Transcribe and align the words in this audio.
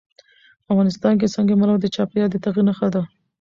افغانستان 0.71 1.13
کې 1.19 1.27
سنگ 1.35 1.49
مرمر 1.59 1.77
د 1.81 1.87
چاپېریال 1.95 2.29
د 2.31 2.35
تغیر 2.45 2.63
نښه 2.67 2.87
ده. 2.93 3.01